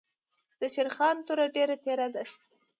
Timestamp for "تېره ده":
1.85-2.23